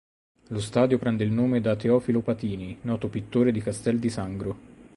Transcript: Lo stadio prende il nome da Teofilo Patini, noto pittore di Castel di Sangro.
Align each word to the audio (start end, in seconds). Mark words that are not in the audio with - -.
Lo 0.47 0.59
stadio 0.59 0.97
prende 0.97 1.23
il 1.23 1.29
nome 1.31 1.61
da 1.61 1.75
Teofilo 1.75 2.21
Patini, 2.21 2.75
noto 2.81 3.07
pittore 3.07 3.51
di 3.51 3.61
Castel 3.61 3.99
di 3.99 4.09
Sangro. 4.09 4.57